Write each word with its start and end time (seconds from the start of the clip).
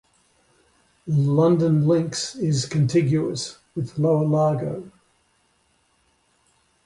Lundin 1.07 1.85
Links 1.85 2.33
is 2.33 2.65
contiguous 2.65 3.59
with 3.75 3.99
Lower 3.99 4.25
Largo. 4.25 4.89